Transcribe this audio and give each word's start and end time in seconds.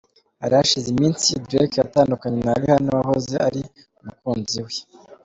Hari 0.41 0.53
hashize 0.59 0.87
iminsi 0.93 1.39
Drake 1.47 1.77
atandukanye 1.87 2.39
na 2.47 2.55
Rihanna 2.59 2.91
wahoze 2.97 3.35
ari 3.47 3.61
umukunzi 3.99 4.57
we. 4.65 4.73